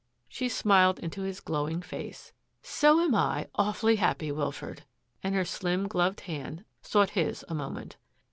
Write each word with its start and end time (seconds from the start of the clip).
She 0.27 0.49
smiled 0.49 0.97
into 0.97 1.21
his 1.21 1.39
glowing 1.39 1.83
face." 1.83 2.33
So 2.79 2.99
am 3.01 3.13
I 3.13 3.49
* 3.51 3.53
awfully 3.53 3.97
happy,' 3.97 4.31
Wilfred;" 4.31 4.81
and 5.23 5.35
her 5.35 5.45
slim, 5.45 5.87
gloved 5.87 6.21
hand 6.21 6.65
sought 6.81 7.11
his 7.11 7.45
a 7.47 7.53
moment. 7.53 7.97